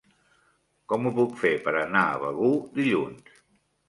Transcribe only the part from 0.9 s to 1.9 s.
Com ho puc fer per